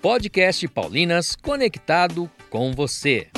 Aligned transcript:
podcast 0.00 0.66
Paulinas 0.68 1.36
conectado 1.36 2.30
com 2.48 2.72
você. 2.72 3.28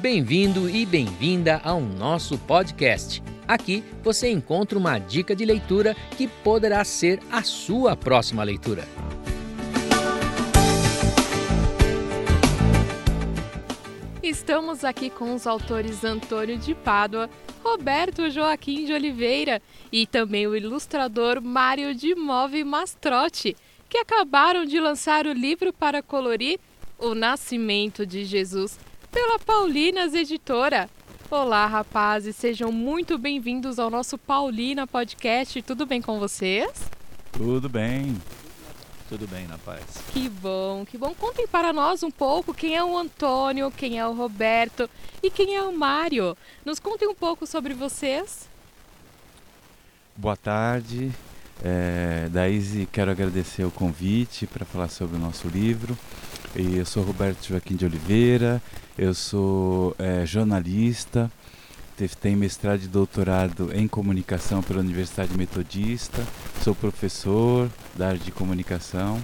Bem-vindo 0.00 0.68
e 0.68 0.84
bem-vinda 0.84 1.60
ao 1.62 1.80
nosso 1.80 2.36
podcast. 2.38 3.22
Aqui 3.46 3.84
você 4.02 4.28
encontra 4.28 4.76
uma 4.76 4.98
dica 4.98 5.34
de 5.36 5.44
leitura 5.44 5.94
que 6.16 6.26
poderá 6.26 6.82
ser 6.84 7.20
a 7.30 7.44
sua 7.44 7.96
próxima 7.96 8.42
leitura. 8.42 8.82
Estamos 14.28 14.82
aqui 14.82 15.08
com 15.08 15.36
os 15.36 15.46
autores 15.46 16.02
Antônio 16.02 16.58
de 16.58 16.74
Pádua, 16.74 17.30
Roberto 17.62 18.28
Joaquim 18.28 18.84
de 18.84 18.92
Oliveira 18.92 19.62
e 19.92 20.04
também 20.04 20.48
o 20.48 20.56
ilustrador 20.56 21.40
Mário 21.40 21.94
de 21.94 22.12
Move 22.16 22.64
Mastrotti, 22.64 23.56
que 23.88 23.98
acabaram 23.98 24.64
de 24.64 24.80
lançar 24.80 25.28
o 25.28 25.32
livro 25.32 25.72
para 25.72 26.02
colorir 26.02 26.58
O 26.98 27.14
Nascimento 27.14 28.04
de 28.04 28.24
Jesus 28.24 28.80
pela 29.12 29.38
Paulinas 29.38 30.12
Editora. 30.12 30.90
Olá, 31.30 31.64
rapazes, 31.68 32.34
sejam 32.34 32.72
muito 32.72 33.16
bem-vindos 33.16 33.78
ao 33.78 33.90
nosso 33.90 34.18
Paulina 34.18 34.88
Podcast. 34.88 35.62
Tudo 35.62 35.86
bem 35.86 36.02
com 36.02 36.18
vocês? 36.18 36.72
Tudo 37.30 37.68
bem. 37.68 38.16
Tudo 39.08 39.28
bem, 39.28 39.46
na 39.46 39.56
paz. 39.58 39.84
Que 40.12 40.28
bom, 40.28 40.84
que 40.84 40.98
bom. 40.98 41.14
Contem 41.14 41.46
para 41.46 41.72
nós 41.72 42.02
um 42.02 42.10
pouco 42.10 42.52
quem 42.52 42.74
é 42.74 42.82
o 42.82 42.98
Antônio, 42.98 43.70
quem 43.70 43.98
é 43.98 44.06
o 44.06 44.12
Roberto 44.12 44.90
e 45.22 45.30
quem 45.30 45.54
é 45.54 45.62
o 45.62 45.72
Mário. 45.72 46.36
Nos 46.64 46.80
contem 46.80 47.06
um 47.06 47.14
pouco 47.14 47.46
sobre 47.46 47.72
vocês. 47.72 48.48
Boa 50.16 50.36
tarde. 50.36 51.12
É, 51.62 52.28
Daíse, 52.32 52.88
quero 52.90 53.10
agradecer 53.10 53.64
o 53.64 53.70
convite 53.70 54.46
para 54.46 54.64
falar 54.64 54.88
sobre 54.88 55.16
o 55.16 55.20
nosso 55.20 55.46
livro. 55.46 55.96
E 56.56 56.76
eu 56.76 56.86
sou 56.86 57.04
Roberto 57.04 57.46
Joaquim 57.46 57.76
de 57.76 57.84
Oliveira, 57.84 58.60
eu 58.96 59.14
sou 59.14 59.94
é, 59.98 60.26
jornalista, 60.26 61.30
tenho 62.20 62.36
mestrado 62.36 62.82
e 62.82 62.88
doutorado 62.88 63.70
em 63.72 63.88
comunicação 63.88 64.62
pela 64.62 64.80
Universidade 64.80 65.36
Metodista, 65.36 66.22
sou 66.62 66.74
professor 66.74 67.70
da 67.94 68.08
área 68.08 68.18
de 68.18 68.30
comunicação, 68.30 69.18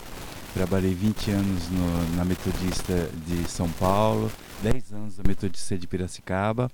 trabalhei 0.55 0.95
20 0.95 1.31
anos 1.33 1.69
no, 1.69 2.17
na 2.17 2.25
Metodista 2.25 3.11
de 3.27 3.51
São 3.51 3.69
Paulo, 3.73 4.33
10 4.63 4.93
anos 4.93 5.19
na 5.19 5.25
Metodista 5.27 5.77
de 5.77 5.87
Piracicaba 5.87 6.71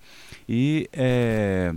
e, 0.48 0.88
é, 0.92 1.74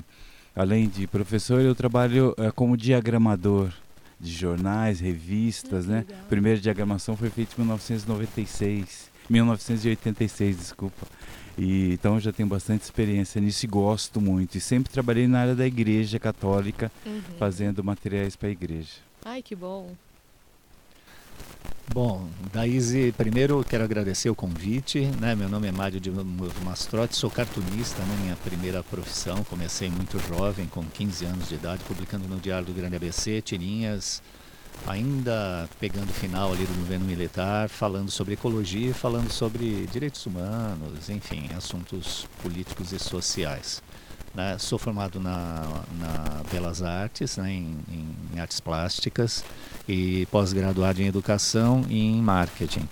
além 0.56 0.88
de 0.88 1.08
professor, 1.08 1.60
eu 1.60 1.74
trabalho 1.74 2.36
é, 2.38 2.52
como 2.52 2.78
diagramador 2.78 3.72
de 4.20 4.32
jornais, 4.32 5.00
revistas, 5.00 5.88
né? 5.88 6.06
A 6.12 6.28
primeira 6.28 6.60
diagramação 6.60 7.18
foi 7.18 7.32
feita 7.32 7.56
em 7.58 7.62
1996, 7.62 9.10
1986, 9.28 10.58
desculpa. 10.58 11.08
E, 11.58 11.94
então 11.94 12.16
eu 12.16 12.20
já 12.20 12.32
tenho 12.32 12.48
bastante 12.48 12.82
experiência 12.84 13.42
nisso 13.42 13.66
e 13.66 13.68
gosto 13.68 14.22
muito. 14.22 14.58
E 14.58 14.62
sempre 14.62 14.92
trabalhei 14.92 15.28
na 15.28 15.42
área 15.42 15.56
da 15.56 15.66
igreja 15.66 16.20
católica, 16.20 16.92
uhum. 17.06 17.22
fazendo 17.38 17.84
materiais 17.84 18.36
para 18.36 18.50
a 18.50 18.52
igreja. 18.52 18.94
Ai, 19.24 19.42
que 19.42 19.56
bom. 19.56 19.94
Bom, 21.94 22.30
Daíse, 22.54 23.14
primeiro 23.18 23.66
quero 23.68 23.84
agradecer 23.84 24.30
o 24.30 24.36
convite. 24.36 25.02
Né? 25.20 25.36
Meu 25.36 25.50
nome 25.50 25.68
é 25.68 25.74
Mário 25.74 26.00
de 26.00 26.10
Mastrotti, 26.64 27.18
sou 27.18 27.30
cartunista, 27.30 28.02
né? 28.04 28.18
minha 28.22 28.36
primeira 28.38 28.82
profissão. 28.82 29.44
Comecei 29.44 29.90
muito 29.90 30.18
jovem, 30.20 30.68
com 30.68 30.86
15 30.86 31.26
anos 31.26 31.50
de 31.50 31.56
idade, 31.56 31.84
publicando 31.84 32.30
no 32.30 32.40
Diário 32.40 32.66
do 32.66 32.74
Grande 32.74 32.96
ABC 32.96 33.42
tirinhas, 33.42 34.24
ainda 34.88 35.70
pegando 35.80 36.10
o 36.10 36.14
final 36.14 36.52
ali 36.52 36.66
do 36.66 36.74
governo 36.74 37.06
militar, 37.06 37.70
falando 37.70 38.10
sobre 38.10 38.34
ecologia, 38.34 38.94
falando 38.94 39.32
sobre 39.32 39.88
direitos 39.92 40.26
humanos, 40.26 41.10
enfim, 41.10 41.50
assuntos 41.56 42.28
políticos 42.42 42.92
e 42.92 43.00
sociais. 43.00 43.82
Né? 44.34 44.58
Sou 44.58 44.80
formado 44.80 45.20
na, 45.20 45.84
na 46.00 46.42
Belas 46.52 46.82
Artes, 46.82 47.38
né? 47.38 47.52
em, 47.52 47.78
em 48.34 48.40
artes 48.40 48.60
plásticas 48.60 49.44
e 49.88 50.26
pós-graduado 50.28 51.02
em 51.02 51.08
educação 51.08 51.84
e 51.90 52.00
em 52.00 52.22
marketing. 52.22 52.88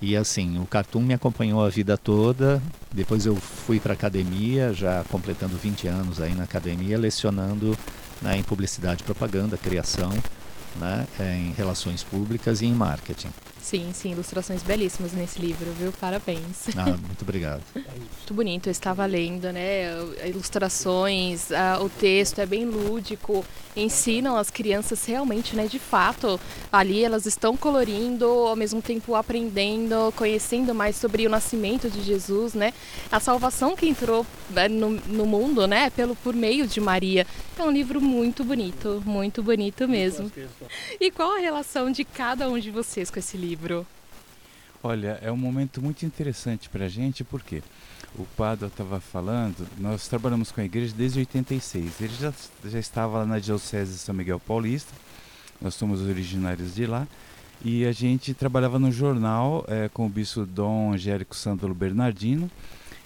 E 0.00 0.16
assim, 0.16 0.58
o 0.60 0.66
cartoon 0.66 1.02
me 1.02 1.12
acompanhou 1.12 1.64
a 1.64 1.68
vida 1.68 1.98
toda. 1.98 2.62
Depois 2.92 3.26
eu 3.26 3.34
fui 3.34 3.80
para 3.80 3.94
academia, 3.94 4.72
já 4.72 5.04
completando 5.10 5.56
20 5.56 5.88
anos 5.88 6.20
aí 6.20 6.34
na 6.34 6.44
academia, 6.44 6.96
lecionando 6.96 7.76
né, 8.22 8.36
em 8.38 8.42
publicidade, 8.42 9.02
propaganda, 9.02 9.58
criação, 9.58 10.10
né, 10.78 11.06
em 11.20 11.52
relações 11.52 12.02
públicas 12.02 12.60
e 12.62 12.66
em 12.66 12.72
marketing. 12.72 13.30
Sim, 13.68 13.90
sim, 13.92 14.12
ilustrações 14.12 14.62
belíssimas 14.62 15.12
nesse 15.12 15.38
livro, 15.38 15.70
viu? 15.72 15.92
Parabéns. 15.92 16.68
Ah, 16.74 16.86
muito 17.06 17.20
obrigado. 17.20 17.62
muito 17.74 18.32
bonito, 18.32 18.66
eu 18.66 18.70
estava 18.70 19.04
lendo, 19.04 19.52
né? 19.52 19.92
Ilustrações, 20.26 21.50
uh, 21.50 21.84
o 21.84 21.90
texto 21.90 22.38
é 22.38 22.46
bem 22.46 22.64
lúdico, 22.64 23.44
ensinam 23.76 24.38
as 24.38 24.48
crianças 24.48 25.04
realmente, 25.04 25.54
né? 25.54 25.66
De 25.66 25.78
fato, 25.78 26.40
ali 26.72 27.04
elas 27.04 27.26
estão 27.26 27.58
colorindo, 27.58 28.24
ao 28.24 28.56
mesmo 28.56 28.80
tempo 28.80 29.14
aprendendo, 29.14 30.14
conhecendo 30.16 30.74
mais 30.74 30.96
sobre 30.96 31.26
o 31.26 31.30
nascimento 31.30 31.90
de 31.90 32.02
Jesus, 32.02 32.54
né? 32.54 32.72
A 33.12 33.20
salvação 33.20 33.76
que 33.76 33.86
entrou 33.86 34.24
né, 34.48 34.66
no, 34.66 34.92
no 34.92 35.26
mundo, 35.26 35.66
né? 35.66 35.90
Pelo, 35.90 36.16
por 36.16 36.34
meio 36.34 36.66
de 36.66 36.80
Maria. 36.80 37.26
É 37.58 37.62
um 37.62 37.72
livro 37.72 38.00
muito 38.00 38.44
bonito, 38.44 39.02
muito 39.04 39.42
bonito 39.42 39.88
mesmo. 39.88 40.30
E 41.00 41.10
qual 41.10 41.36
a 41.36 41.38
relação 41.38 41.90
de 41.90 42.04
cada 42.04 42.48
um 42.48 42.58
de 42.58 42.70
vocês 42.70 43.10
com 43.10 43.18
esse 43.18 43.36
livro? 43.36 43.57
Livro? 43.58 43.84
Olha, 44.82 45.18
é 45.20 45.32
um 45.32 45.36
momento 45.36 45.82
muito 45.82 46.06
interessante 46.06 46.68
para 46.68 46.84
a 46.84 46.88
gente, 46.88 47.24
porque 47.24 47.60
o 48.16 48.24
Padre 48.36 48.68
estava 48.68 49.00
falando, 49.00 49.66
nós 49.78 50.06
trabalhamos 50.06 50.52
com 50.52 50.60
a 50.60 50.64
igreja 50.64 50.94
desde 50.96 51.18
86. 51.18 52.00
Ele 52.00 52.14
já, 52.14 52.32
já 52.64 52.78
estava 52.78 53.18
lá 53.18 53.26
na 53.26 53.40
Diocese 53.40 53.94
de 53.94 53.98
São 53.98 54.14
Miguel 54.14 54.38
Paulista, 54.38 54.92
nós 55.60 55.74
somos 55.74 56.00
originários 56.00 56.72
de 56.74 56.86
lá, 56.86 57.08
e 57.64 57.84
a 57.84 57.90
gente 57.90 58.32
trabalhava 58.32 58.78
no 58.78 58.92
jornal 58.92 59.64
é, 59.66 59.88
com 59.88 60.06
o 60.06 60.08
bispo 60.08 60.46
Dom 60.46 60.92
Angélico 60.92 61.34
Sândalo 61.34 61.74
Bernardino, 61.74 62.48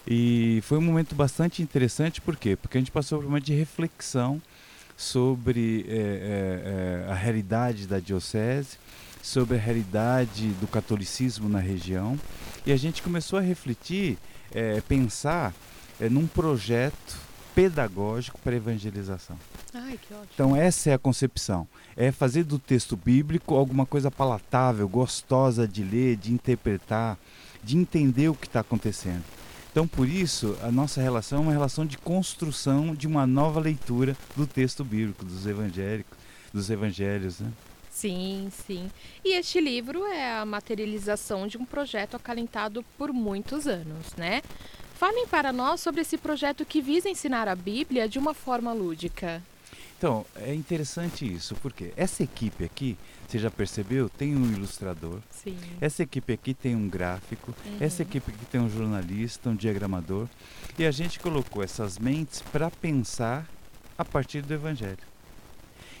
e 0.05 0.59
foi 0.63 0.77
um 0.77 0.81
momento 0.81 1.15
bastante 1.15 1.63
interessante, 1.63 2.21
por 2.21 2.37
quê? 2.37 2.55
Porque 2.55 2.77
a 2.77 2.81
gente 2.81 2.91
passou 2.91 3.19
por 3.19 3.27
uma 3.27 3.41
de 3.41 3.53
reflexão 3.53 4.39
sobre 4.95 5.85
é, 5.89 7.05
é, 7.07 7.11
a 7.11 7.15
realidade 7.15 7.87
da 7.87 7.99
Diocese, 7.99 8.77
sobre 9.23 9.55
a 9.55 9.59
realidade 9.59 10.49
do 10.59 10.67
catolicismo 10.67 11.47
na 11.47 11.59
região 11.59 12.19
e 12.65 12.73
a 12.73 12.77
gente 12.77 13.01
começou 13.01 13.39
a 13.39 13.41
refletir, 13.41 14.17
é, 14.53 14.81
pensar 14.81 15.53
é, 15.99 16.09
num 16.09 16.27
projeto 16.27 17.17
pedagógico 17.55 18.37
para 18.43 18.55
evangelização. 18.55 19.37
Ai, 19.73 19.97
então 20.33 20.55
essa 20.55 20.89
é 20.89 20.93
a 20.93 20.99
concepção, 20.99 21.65
é 21.95 22.11
fazer 22.11 22.43
do 22.43 22.59
texto 22.59 22.97
bíblico 22.97 23.55
alguma 23.55 23.85
coisa 23.85 24.11
palatável, 24.11 24.87
gostosa 24.89 25.65
de 25.65 25.83
ler, 25.83 26.17
de 26.17 26.33
interpretar, 26.33 27.17
de 27.63 27.77
entender 27.77 28.27
o 28.27 28.35
que 28.35 28.45
está 28.45 28.59
acontecendo. 28.59 29.23
Então, 29.71 29.87
por 29.87 30.07
isso, 30.07 30.55
a 30.61 30.71
nossa 30.71 31.01
relação 31.01 31.39
é 31.39 31.41
uma 31.41 31.51
relação 31.51 31.85
de 31.85 31.97
construção 31.97 32.93
de 32.93 33.07
uma 33.07 33.25
nova 33.25 33.59
leitura 33.59 34.15
do 34.35 34.45
texto 34.45 34.83
bíblico, 34.83 35.25
dos 35.25 35.47
evangélicos, 35.47 36.15
dos 36.53 36.69
evangelhos. 36.69 37.39
Né? 37.39 37.51
Sim, 37.93 38.49
sim. 38.65 38.89
E 39.23 39.35
este 39.35 39.61
livro 39.61 40.03
é 40.07 40.39
a 40.39 40.45
materialização 40.45 41.47
de 41.47 41.59
um 41.59 41.63
projeto 41.63 42.15
acalentado 42.15 42.83
por 42.97 43.13
muitos 43.13 43.67
anos, 43.67 44.13
né? 44.17 44.41
Falem 44.95 45.27
para 45.27 45.53
nós 45.53 45.79
sobre 45.79 46.01
esse 46.01 46.17
projeto 46.17 46.65
que 46.65 46.81
visa 46.81 47.07
ensinar 47.07 47.47
a 47.47 47.55
Bíblia 47.55 48.09
de 48.09 48.17
uma 48.17 48.33
forma 48.33 48.73
lúdica. 48.73 49.43
Então, 49.97 50.25
é 50.35 50.53
interessante 50.53 51.23
isso, 51.31 51.55
porque 51.61 51.93
essa 51.95 52.23
equipe 52.23 52.65
aqui, 52.65 52.97
você 53.27 53.37
já 53.37 53.51
percebeu, 53.51 54.09
tem 54.09 54.35
um 54.35 54.51
ilustrador. 54.51 55.19
Sim. 55.29 55.57
Essa 55.79 56.03
equipe 56.03 56.33
aqui 56.33 56.53
tem 56.53 56.75
um 56.75 56.89
gráfico. 56.89 57.53
Uhum. 57.65 57.77
Essa 57.79 58.01
equipe 58.01 58.31
aqui 58.31 58.45
tem 58.47 58.59
um 58.59 58.69
jornalista, 58.69 59.49
um 59.49 59.55
diagramador. 59.55 60.27
E 60.77 60.85
a 60.85 60.91
gente 60.91 61.19
colocou 61.19 61.63
essas 61.63 61.99
mentes 61.99 62.41
para 62.41 62.71
pensar 62.71 63.47
a 63.97 64.03
partir 64.03 64.41
do 64.41 64.53
Evangelho. 64.53 64.97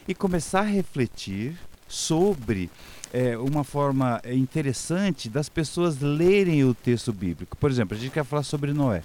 E 0.07 0.13
começar 0.13 0.61
a 0.61 0.63
refletir 0.63 1.55
sobre 1.93 2.71
é, 3.13 3.37
uma 3.37 3.63
forma 3.63 4.19
interessante 4.25 5.29
das 5.29 5.47
pessoas 5.47 5.99
lerem 5.99 6.63
o 6.63 6.73
texto 6.73 7.13
bíblico. 7.13 7.55
Por 7.55 7.69
exemplo, 7.69 7.95
a 7.95 7.99
gente 7.99 8.11
quer 8.11 8.25
falar 8.25 8.41
sobre 8.41 8.73
Noé. 8.73 9.03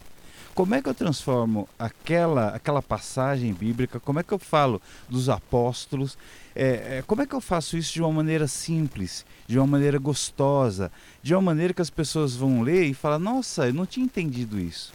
Como 0.55 0.75
é 0.75 0.83
que 0.83 0.89
eu 0.89 0.95
transformo 0.95 1.69
aquela, 1.79 2.49
aquela 2.49 2.83
passagem 2.83 3.53
bíblica? 3.53 4.01
Como 4.01 4.19
é 4.19 4.23
que 4.23 4.33
eu 4.33 4.39
falo 4.39 4.81
dos 5.09 5.29
apóstolos? 5.29 6.17
É, 6.61 6.99
é, 6.99 7.05
como 7.07 7.23
é 7.23 7.27
que 7.27 7.37
eu 7.37 7.41
faço 7.41 7.77
isso 7.77 7.93
de 7.93 8.03
uma 8.03 8.11
maneira 8.11 8.49
simples, 8.49 9.25
de 9.47 9.57
uma 9.57 9.67
maneira 9.69 9.97
gostosa, 9.97 10.91
de 11.23 11.33
uma 11.33 11.41
maneira 11.41 11.73
que 11.73 11.81
as 11.81 11.89
pessoas 11.89 12.35
vão 12.35 12.63
ler 12.63 12.87
e 12.87 12.95
falar: 12.95 13.21
Nossa, 13.21 13.69
eu 13.69 13.73
não 13.73 13.87
tinha 13.87 14.05
entendido 14.05 14.59
isso. 14.59 14.93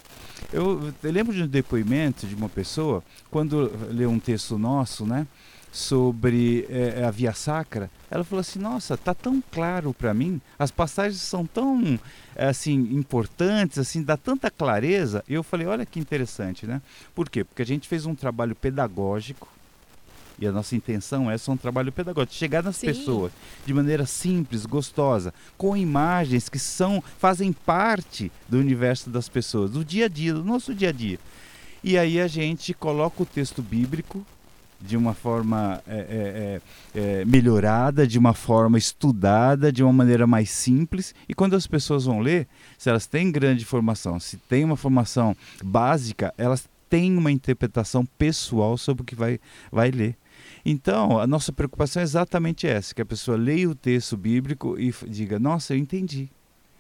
Eu, 0.51 0.94
eu 1.01 1.12
lembro 1.12 1.33
de 1.33 1.42
um 1.42 1.48
depoimento 1.48 2.27
de 2.27 2.36
uma 2.36 2.50
pessoa, 2.50 3.01
quando 3.31 3.71
leu 3.89 4.10
um 4.10 4.19
texto 4.19 4.57
nosso, 4.57 5.06
né? 5.06 5.25
sobre 5.71 6.68
é, 6.69 7.04
a 7.04 7.10
Via 7.10 7.33
Sacra, 7.33 7.89
ela 8.12 8.25
falou 8.25 8.42
assim: 8.42 8.60
Nossa, 8.60 8.98
tá 8.98 9.13
tão 9.13 9.42
claro 9.50 9.94
para 9.94 10.13
mim, 10.13 10.42
as 10.60 10.69
passagens 10.69 11.21
são 11.21 11.45
tão 11.45 11.98
assim 12.36 12.74
importantes, 12.92 13.80
assim 13.80 14.04
dá 14.04 14.18
tanta 14.18 14.51
clareza. 14.51 15.24
E 15.30 15.33
eu 15.33 15.44
falei: 15.44 15.65
Olha 15.65 15.86
que 15.86 15.98
interessante, 15.98 16.68
né? 16.68 16.81
Por 17.15 17.30
quê? 17.30 17.45
Porque 17.45 17.62
a 17.62 17.65
gente 17.65 17.88
fez 17.88 18.06
um 18.06 18.13
trabalho 18.13 18.54
pedagógico 18.54 19.48
e 20.39 20.47
a 20.47 20.51
nossa 20.51 20.75
intenção 20.75 21.30
é 21.30 21.38
só 21.38 21.51
um 21.51 21.57
trabalho 21.57 21.91
pedagógico, 21.91 22.35
chegar 22.35 22.63
nas 22.63 22.77
Sim. 22.77 22.88
pessoas 22.88 23.31
de 23.65 23.74
maneira 23.74 24.06
simples, 24.06 24.65
gostosa, 24.65 25.33
com 25.57 25.75
imagens 25.77 26.50
que 26.50 26.59
são 26.59 27.03
fazem 27.18 27.51
parte 27.53 28.31
do 28.50 28.57
universo 28.57 29.09
das 29.09 29.30
pessoas, 29.30 29.71
do 29.71 29.85
dia 29.85 30.06
a 30.06 30.09
dia, 30.09 30.33
do 30.33 30.44
nosso 30.44 30.74
dia 30.74 30.89
a 30.89 30.91
dia. 30.91 31.19
E 31.83 31.97
aí 31.97 32.19
a 32.19 32.27
gente 32.27 32.74
coloca 32.74 33.24
o 33.24 33.25
texto 33.25 33.62
bíblico 33.62 34.25
de 34.83 34.97
uma 34.97 35.13
forma 35.13 35.81
é, 35.88 35.95
é, 35.95 36.62
é, 37.00 37.21
é, 37.21 37.25
melhorada, 37.25 38.06
de 38.06 38.19
uma 38.19 38.33
forma 38.33 38.77
estudada, 38.77 39.71
de 39.71 39.81
uma 39.81 39.94
maneira 39.94 40.27
mais 40.27 40.50
simples. 40.50 41.15
E 41.27 41.33
quando 41.33 41.56
as 41.56 41.65
pessoas 41.65 42.03
vão 42.03 42.19
ler, 42.19 42.47
se 42.77 42.89
elas 42.89 43.07
têm 43.07 43.31
grande 43.31 43.63
formação, 43.63 44.19
se 44.19 44.36
têm 44.36 44.65
uma 44.65 44.75
formação 44.75 45.36
básica, 45.63 46.33
elas 46.38 46.68
têm 46.89 47.18
uma 47.18 47.31
interpretação 47.31 48.06
pessoal 48.06 48.77
sobre 48.77 49.03
o 49.03 49.06
que 49.06 49.15
vai, 49.15 49.39
vai 49.71 49.89
ler. 49.89 50.18
Então, 50.65 51.19
a 51.19 51.27
nossa 51.27 51.51
preocupação 51.51 52.01
é 52.01 52.04
exatamente 52.04 52.68
essa: 52.68 52.94
que 52.94 53.01
a 53.01 53.06
pessoa 53.06 53.38
leia 53.38 53.69
o 53.69 53.75
texto 53.75 54.15
bíblico 54.15 54.80
e 54.80 54.94
diga, 55.07 55.39
nossa, 55.39 55.74
eu 55.74 55.77
entendi. 55.77 56.30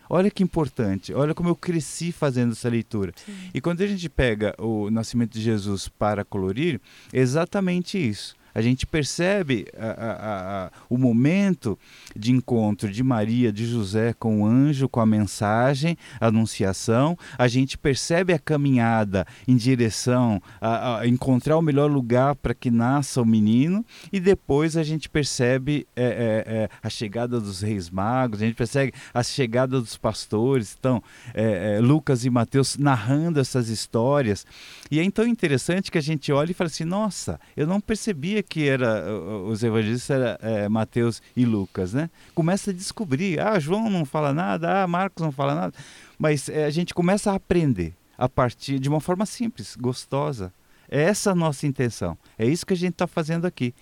Olha 0.09 0.29
que 0.29 0.43
importante, 0.43 1.13
olha 1.13 1.33
como 1.33 1.49
eu 1.49 1.55
cresci 1.55 2.11
fazendo 2.11 2.51
essa 2.51 2.69
leitura. 2.69 3.13
Sim. 3.15 3.49
E 3.53 3.61
quando 3.61 3.81
a 3.81 3.87
gente 3.87 4.07
pega 4.09 4.53
o 4.59 4.91
nascimento 4.91 5.33
de 5.33 5.41
Jesus 5.41 5.87
para 5.87 6.25
colorir, 6.25 6.79
é 7.11 7.19
exatamente 7.19 7.97
isso. 7.97 8.35
A 8.53 8.61
gente 8.61 8.85
percebe 8.85 9.65
a, 9.77 9.87
a, 9.87 10.65
a, 10.65 10.71
o 10.89 10.97
momento 10.97 11.77
de 12.15 12.31
encontro 12.31 12.91
de 12.91 13.03
Maria, 13.03 13.51
de 13.51 13.65
José 13.65 14.13
com 14.13 14.41
o 14.41 14.45
anjo, 14.45 14.87
com 14.87 14.99
a 14.99 15.05
mensagem, 15.05 15.97
a 16.19 16.27
anunciação. 16.27 17.17
A 17.37 17.47
gente 17.47 17.77
percebe 17.77 18.33
a 18.33 18.39
caminhada 18.39 19.25
em 19.47 19.55
direção 19.55 20.41
a, 20.61 21.05
encontrar 21.07 21.57
o 21.57 21.61
melhor 21.61 21.89
lugar 21.89 22.35
para 22.35 22.53
que 22.53 22.69
nasça 22.69 23.21
o 23.21 23.25
menino. 23.25 23.85
E 24.11 24.19
depois 24.19 24.77
a 24.77 24.83
gente 24.83 25.09
percebe 25.09 25.87
é, 25.95 26.03
é, 26.03 26.53
é, 26.53 26.69
a 26.81 26.89
chegada 26.89 27.39
dos 27.39 27.61
reis 27.61 27.89
magos, 27.89 28.41
a 28.41 28.45
gente 28.45 28.55
percebe 28.55 28.93
a 29.13 29.23
chegada 29.23 29.79
dos 29.79 29.97
pastores. 29.97 30.75
Então, 30.77 31.01
é, 31.33 31.77
é, 31.77 31.79
Lucas 31.79 32.25
e 32.25 32.29
Mateus 32.29 32.77
narrando 32.77 33.39
essas 33.39 33.69
histórias. 33.69 34.45
E 34.91 34.99
é 34.99 35.03
então 35.03 35.25
interessante 35.25 35.91
que 35.91 35.97
a 35.97 36.01
gente 36.01 36.31
olha 36.31 36.51
e 36.51 36.53
fala 36.53 36.67
assim: 36.67 36.85
nossa, 36.85 37.39
eu 37.55 37.65
não 37.65 37.81
percebia 37.81 38.42
que 38.43 38.67
era 38.67 39.03
os 39.45 39.63
evangelistas 39.63 40.09
era 40.09 40.39
é, 40.41 40.69
Mateus 40.69 41.21
e 41.35 41.45
Lucas, 41.45 41.93
né? 41.93 42.09
Começa 42.35 42.71
a 42.71 42.73
descobrir, 42.73 43.39
ah, 43.39 43.57
João 43.59 43.89
não 43.89 44.05
fala 44.05 44.33
nada, 44.33 44.83
ah, 44.83 44.87
Marcos 44.87 45.23
não 45.23 45.31
fala 45.31 45.55
nada, 45.55 45.73
mas 46.19 46.49
é, 46.49 46.65
a 46.65 46.69
gente 46.69 46.93
começa 46.93 47.31
a 47.31 47.35
aprender 47.35 47.93
a 48.17 48.29
partir 48.29 48.79
de 48.79 48.89
uma 48.89 48.99
forma 48.99 49.25
simples, 49.25 49.75
gostosa. 49.75 50.53
É 50.89 51.01
essa 51.03 51.31
a 51.31 51.35
nossa 51.35 51.65
intenção. 51.65 52.17
É 52.37 52.45
isso 52.45 52.65
que 52.65 52.73
a 52.73 52.77
gente 52.77 52.93
está 52.93 53.07
fazendo 53.07 53.45
aqui. 53.45 53.73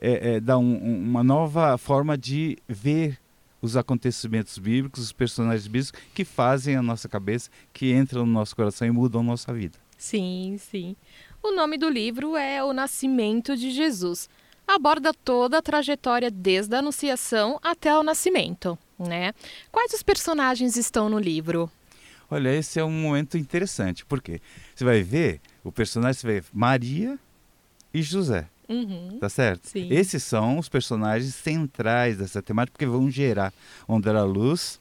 É, 0.00 0.34
é 0.34 0.40
dar 0.40 0.58
um, 0.58 0.76
uma 0.76 1.24
nova 1.24 1.76
forma 1.76 2.16
de 2.16 2.56
ver 2.68 3.18
os 3.60 3.76
acontecimentos 3.76 4.56
bíblicos, 4.58 5.02
os 5.02 5.12
personagens 5.12 5.66
bíblicos 5.66 5.92
que 6.14 6.24
fazem 6.24 6.76
a 6.76 6.82
nossa 6.82 7.08
cabeça, 7.08 7.50
que 7.72 7.92
entram 7.92 8.24
no 8.24 8.32
nosso 8.32 8.56
coração 8.56 8.86
e 8.86 8.90
mudam 8.90 9.20
a 9.20 9.24
nossa 9.24 9.52
vida. 9.52 9.78
Sim, 9.98 10.56
sim. 10.58 10.96
O 11.42 11.52
nome 11.52 11.78
do 11.78 11.88
livro 11.88 12.36
é 12.36 12.62
O 12.62 12.72
Nascimento 12.74 13.56
de 13.56 13.70
Jesus. 13.70 14.28
Aborda 14.68 15.14
toda 15.14 15.56
a 15.56 15.62
trajetória 15.62 16.30
desde 16.30 16.74
a 16.76 16.80
Anunciação 16.80 17.58
até 17.62 17.96
o 17.96 18.02
nascimento, 18.02 18.78
né? 18.98 19.32
Quais 19.72 19.94
os 19.94 20.02
personagens 20.02 20.76
estão 20.76 21.08
no 21.08 21.18
livro? 21.18 21.70
Olha, 22.30 22.54
esse 22.54 22.78
é 22.78 22.84
um 22.84 22.92
momento 22.92 23.38
interessante, 23.38 24.04
porque 24.04 24.40
você 24.74 24.84
vai 24.84 25.02
ver 25.02 25.40
o 25.64 25.72
personagem, 25.72 26.20
você 26.20 26.26
vai 26.26 26.40
ver 26.40 26.46
Maria 26.52 27.18
e 27.92 28.02
José. 28.02 28.46
Uhum, 28.68 29.16
tá 29.18 29.28
certo? 29.28 29.66
Sim. 29.66 29.88
Esses 29.90 30.22
são 30.22 30.58
os 30.58 30.68
personagens 30.68 31.34
centrais 31.34 32.18
dessa 32.18 32.42
temática, 32.42 32.74
porque 32.74 32.86
vão 32.86 33.10
gerar, 33.10 33.52
vão 33.88 33.98
dar 33.98 34.14
a 34.14 34.24
luz 34.24 34.78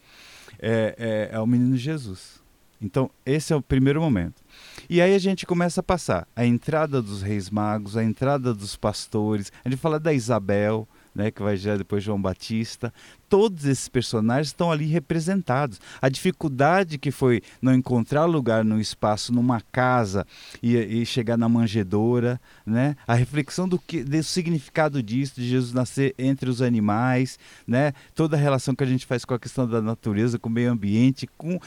é, 0.59 1.29
é, 1.31 1.35
ao 1.35 1.47
menino 1.47 1.77
Jesus. 1.77 2.39
Então, 2.81 3.09
esse 3.25 3.51
é 3.51 3.55
o 3.55 3.61
primeiro 3.61 4.01
momento. 4.01 4.41
E 4.89 5.01
aí 5.01 5.13
a 5.13 5.19
gente 5.19 5.45
começa 5.45 5.81
a 5.81 5.83
passar 5.83 6.27
a 6.35 6.45
entrada 6.45 7.01
dos 7.01 7.21
reis 7.21 7.49
magos, 7.49 7.95
a 7.95 8.03
entrada 8.03 8.53
dos 8.53 8.75
pastores, 8.75 9.51
a 9.63 9.69
gente 9.69 9.79
fala 9.79 9.99
da 9.99 10.13
Isabel, 10.13 10.87
né, 11.13 11.31
que 11.31 11.41
vai 11.41 11.57
gerar 11.57 11.77
depois 11.77 12.03
João 12.03 12.21
Batista, 12.21 12.93
todos 13.29 13.65
esses 13.65 13.87
personagens 13.87 14.47
estão 14.47 14.71
ali 14.71 14.87
representados. 14.87 15.79
A 16.01 16.09
dificuldade 16.09 16.97
que 16.97 17.11
foi 17.11 17.41
não 17.61 17.73
encontrar 17.73 18.25
lugar 18.25 18.65
no 18.65 18.81
espaço, 18.81 19.31
numa 19.31 19.61
casa 19.71 20.25
e, 20.61 20.75
e 20.75 21.05
chegar 21.05 21.37
na 21.37 21.47
manjedoura, 21.47 22.41
né? 22.65 22.95
A 23.07 23.13
reflexão 23.13 23.69
do 23.69 23.77
que 23.77 24.03
do 24.03 24.23
significado 24.23 25.03
disso, 25.03 25.35
de 25.35 25.47
Jesus 25.47 25.71
nascer 25.73 26.15
entre 26.17 26.49
os 26.49 26.61
animais, 26.61 27.37
né? 27.67 27.93
Toda 28.15 28.35
a 28.35 28.39
relação 28.39 28.73
que 28.73 28.83
a 28.83 28.87
gente 28.87 29.05
faz 29.05 29.23
com 29.23 29.35
a 29.35 29.39
questão 29.39 29.67
da 29.67 29.81
natureza, 29.81 30.39
com 30.39 30.49
o 30.49 30.51
meio 30.51 30.71
ambiente, 30.71 31.29
com 31.37 31.59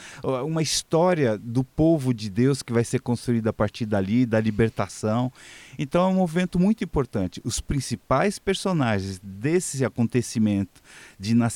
uma 0.45 0.61
história 0.61 1.37
do 1.37 1.63
povo 1.63 2.13
de 2.13 2.29
Deus 2.29 2.61
que 2.61 2.73
vai 2.73 2.83
ser 2.83 2.99
construída 2.99 3.51
a 3.51 3.53
partir 3.53 3.85
dali, 3.85 4.25
da 4.25 4.39
libertação. 4.39 5.31
Então 5.79 6.03
é 6.03 6.07
um 6.07 6.15
movimento 6.15 6.59
muito 6.59 6.83
importante. 6.83 7.41
Os 7.45 7.61
principais 7.61 8.37
personagens 8.37 9.19
desse 9.23 9.85
acontecimento 9.85 10.81
de 11.17 11.33
nascimento 11.33 11.52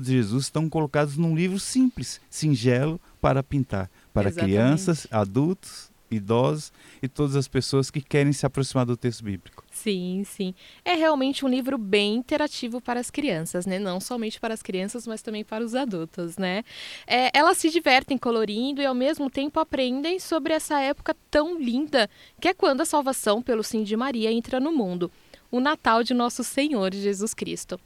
de 0.00 0.12
Jesus 0.12 0.44
estão 0.44 0.68
colocados 0.68 1.16
num 1.16 1.34
livro 1.34 1.58
simples, 1.58 2.20
singelo 2.30 3.00
para 3.20 3.42
pintar, 3.42 3.90
para 4.12 4.28
Exatamente. 4.28 4.52
crianças, 4.52 5.06
adultos, 5.10 5.90
idosos 6.10 6.72
e 7.02 7.08
todas 7.08 7.36
as 7.36 7.46
pessoas 7.46 7.90
que 7.90 8.00
querem 8.00 8.32
se 8.32 8.44
aproximar 8.44 8.84
do 8.84 8.96
texto 8.96 9.22
bíblico. 9.22 9.64
Sim, 9.70 10.22
sim. 10.26 10.54
É 10.84 10.94
realmente 10.94 11.44
um 11.44 11.48
livro 11.48 11.78
bem 11.78 12.16
interativo 12.16 12.80
para 12.80 12.98
as 12.98 13.10
crianças, 13.10 13.64
né? 13.64 13.78
Não 13.78 14.00
somente 14.00 14.40
para 14.40 14.52
as 14.52 14.62
crianças, 14.62 15.06
mas 15.06 15.22
também 15.22 15.44
para 15.44 15.64
os 15.64 15.74
adultos, 15.74 16.36
né? 16.36 16.64
É, 17.06 17.30
elas 17.32 17.58
se 17.58 17.70
divertem 17.70 18.18
colorindo 18.18 18.82
e 18.82 18.86
ao 18.86 18.94
mesmo 18.94 19.30
tempo 19.30 19.60
aprendem 19.60 20.18
sobre 20.18 20.52
essa 20.52 20.80
época 20.80 21.16
tão 21.30 21.58
linda 21.58 22.10
que 22.40 22.48
é 22.48 22.54
quando 22.54 22.80
a 22.80 22.84
salvação 22.84 23.40
pelo 23.40 23.62
sim 23.62 23.84
de 23.84 23.96
Maria 23.96 24.32
entra 24.32 24.58
no 24.58 24.72
mundo. 24.72 25.10
O 25.50 25.60
Natal 25.60 26.02
de 26.02 26.14
nosso 26.14 26.44
Senhor 26.44 26.92
Jesus 26.94 27.34
Cristo. 27.34 27.78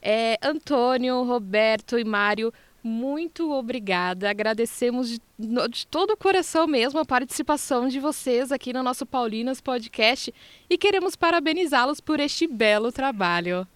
É, 0.00 0.38
Antônio, 0.42 1.22
Roberto 1.24 1.98
e 1.98 2.04
Mário, 2.04 2.52
muito 2.82 3.52
obrigada. 3.52 4.30
Agradecemos 4.30 5.08
de, 5.08 5.20
de, 5.38 5.86
todo 5.86 6.12
o 6.12 6.16
coração 6.16 6.66
mesmo 6.66 7.00
a 7.00 7.04
participação 7.04 7.88
de 7.88 7.98
vocês 7.98 8.52
aqui 8.52 8.72
no 8.72 8.82
nosso 8.82 9.04
Paulinas 9.04 9.60
Podcast 9.60 10.32
e 10.70 10.78
queremos 10.78 11.16
parabenizá-los 11.16 12.00
por 12.00 12.20
este 12.20 12.46
belo 12.46 12.92
trabalho. 12.92 13.66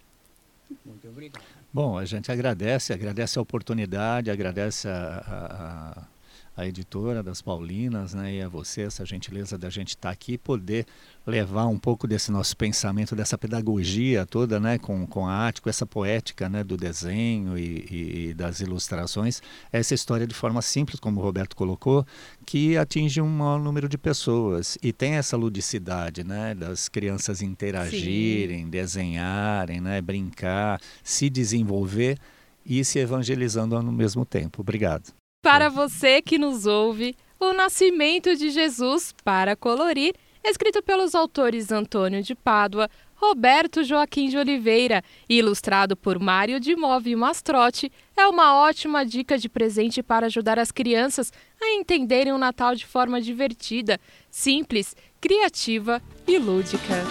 Muito 0.85 1.08
obrigado. 1.08 1.42
Bom, 1.73 1.99
a 1.99 2.04
gente 2.04 2.30
agradece, 2.30 2.92
agradece 2.92 3.38
a 3.38 3.42
oportunidade, 3.42 4.30
agradece 4.30 4.88
a, 4.88 5.96
a 5.99 6.12
a 6.56 6.66
editora 6.66 7.23
das 7.23 7.40
Paulinas, 7.40 8.12
né, 8.12 8.35
e 8.35 8.42
a 8.42 8.49
você, 8.49 8.82
essa 8.82 9.06
gentileza 9.06 9.56
da 9.56 9.71
gente 9.71 9.90
estar 9.90 10.09
tá 10.09 10.11
aqui 10.11 10.37
poder 10.37 10.87
levar 11.26 11.66
um 11.66 11.78
pouco 11.78 12.06
desse 12.06 12.30
nosso 12.30 12.56
pensamento, 12.56 13.16
dessa 13.16 13.38
pedagogia 13.38 14.26
toda, 14.26 14.61
né, 14.61 14.78
com, 14.78 15.06
com 15.06 15.26
a 15.26 15.32
arte, 15.32 15.62
com 15.62 15.71
essa 15.71 15.87
poética, 15.87 16.49
né, 16.49 16.62
do 16.62 16.76
desenho 16.76 17.56
e, 17.56 17.87
e, 17.90 18.28
e 18.28 18.35
das 18.35 18.61
ilustrações, 18.61 19.40
essa 19.73 19.94
história 19.94 20.26
de 20.26 20.35
forma 20.35 20.61
simples, 20.61 21.00
como 21.00 21.21
o 21.21 21.23
Roberto 21.23 21.56
colocou, 21.56 22.06
que 22.44 22.76
atinge 22.76 23.21
um 23.21 23.28
maior 23.28 23.59
número 23.59 23.88
de 23.88 23.97
pessoas 23.97 24.76
e 24.82 24.92
tem 24.92 25.14
essa 25.14 25.37
ludicidade, 25.37 26.23
né, 26.23 26.54
das 26.54 26.88
crianças 26.88 27.40
interagirem, 27.40 28.64
Sim. 28.64 28.71
desenharem, 28.71 29.80
né, 29.80 30.00
brincar, 30.02 30.80
se 31.02 31.30
desenvolver 31.30 32.18
e 32.64 32.85
se 32.85 32.99
evangelizando 32.99 33.75
ao 33.75 33.82
mesmo 33.82 34.25
tempo. 34.25 34.61
Obrigado. 34.61 35.21
Para 35.42 35.68
você 35.68 36.22
que 36.22 36.38
nos 36.38 36.66
ouve, 36.66 37.16
O 37.40 37.52
Nascimento 37.52 38.37
de 38.37 38.49
Jesus 38.50 39.12
para 39.25 39.56
Colorir, 39.56 40.14
escrito 40.44 40.80
pelos 40.80 41.16
autores 41.16 41.72
Antônio 41.72 42.22
de 42.22 42.32
Pádua, 42.32 42.88
Roberto 43.16 43.82
Joaquim 43.82 44.28
de 44.28 44.38
Oliveira 44.38 45.02
e 45.28 45.38
ilustrado 45.38 45.96
por 45.96 46.20
Mário 46.20 46.61
de 46.61 46.76
Move 46.76 47.16
Mastrotti, 47.16 47.90
é 48.16 48.25
uma 48.28 48.54
ótima 48.54 49.04
dica 49.04 49.37
de 49.37 49.49
presente 49.49 50.00
para 50.00 50.26
ajudar 50.26 50.61
as 50.61 50.70
crianças 50.70 51.32
a 51.61 51.72
entenderem 51.72 52.32
o 52.32 52.38
Natal 52.38 52.76
de 52.76 52.87
forma 52.87 53.20
divertida, 53.20 53.99
simples, 54.30 54.94
criativa 55.20 56.00
e 56.25 56.38
lúdica. 56.38 57.02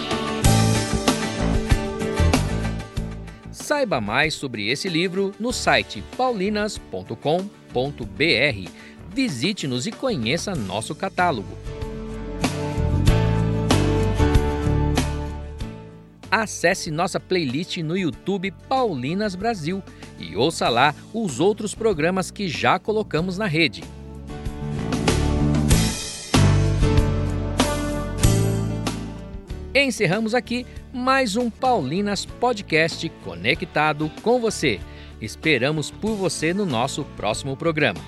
Saiba 3.50 4.00
mais 4.00 4.32
sobre 4.32 4.70
esse 4.70 4.88
livro 4.88 5.34
no 5.38 5.52
site 5.52 6.02
paulinas.com.br 6.16 7.61
www.cultura.br. 7.72 8.70
Visite-nos 9.14 9.86
e 9.86 9.92
conheça 9.92 10.54
nosso 10.54 10.94
catálogo. 10.94 11.56
acesse 16.30 16.90
nossa 16.90 17.20
playlist 17.20 17.76
no 17.76 17.94
YouTube 17.94 18.50
Paulinas 18.66 19.34
Brasil 19.34 19.82
e 20.18 20.34
ouça 20.34 20.66
lá 20.70 20.94
os 21.12 21.40
outros 21.40 21.74
programas 21.74 22.30
que 22.30 22.48
já 22.48 22.78
colocamos 22.78 23.36
na 23.36 23.44
rede. 23.44 23.84
Encerramos 29.74 30.34
aqui 30.34 30.64
mais 30.90 31.36
um 31.36 31.50
Paulinas 31.50 32.24
Podcast 32.24 33.06
conectado 33.22 34.10
com 34.22 34.40
você. 34.40 34.80
Esperamos 35.22 35.88
por 35.88 36.16
você 36.16 36.52
no 36.52 36.66
nosso 36.66 37.04
próximo 37.16 37.56
programa. 37.56 38.00